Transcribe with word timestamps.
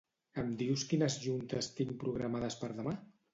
Em 0.43 0.47
dius 0.61 0.85
quines 0.93 1.17
juntes 1.25 1.69
tinc 1.81 1.93
programades 2.05 2.59
per 2.65 2.73
demà? 2.81 2.97